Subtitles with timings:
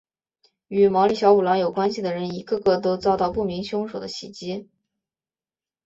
[0.69, 4.67] 与毛利小五郎有关系的人一个个都遭到不明凶手的袭击。